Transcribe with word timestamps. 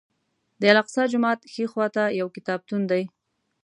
د 0.59 0.61
الاقصی 0.71 1.03
جومات 1.11 1.39
ښي 1.51 1.65
خوا 1.71 1.87
ته 1.95 2.03
یو 2.19 2.27
کتابتون 2.35 2.81
دی. 2.91 3.03